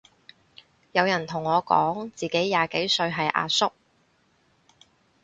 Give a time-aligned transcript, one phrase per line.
[0.93, 3.71] 有人同我講自己廿幾歲係阿叔